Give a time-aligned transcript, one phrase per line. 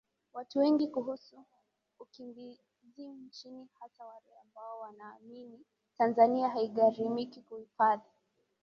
[0.33, 1.45] watu wengi kuhusu
[1.99, 2.57] ukimbizi
[3.27, 5.59] nchini hasa wale ambao wanaamini
[5.97, 8.09] Tanzania haigharamiki kuhifadhi